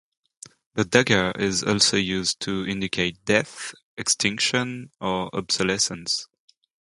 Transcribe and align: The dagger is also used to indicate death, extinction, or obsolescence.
The 0.73 0.83
dagger 0.83 1.31
is 1.37 1.63
also 1.63 1.95
used 1.95 2.39
to 2.39 2.65
indicate 2.65 3.23
death, 3.23 3.75
extinction, 3.95 4.89
or 4.99 5.29
obsolescence. 5.35 6.27